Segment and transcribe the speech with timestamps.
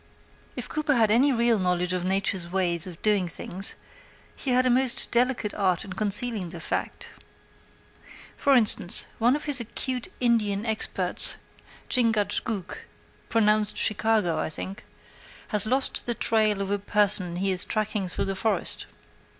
[0.55, 3.75] If Cooper had any real knowledge of Nature's ways of doing things,
[4.35, 7.11] he had a most delicate art in concealing the fact.
[8.35, 11.35] For instance: one of his acute Indian experts,
[11.87, 12.85] Chingachgook
[13.29, 14.85] (pronounced Chicago, I think),
[15.49, 18.87] has lost the trail of a person he is tracking through the forest.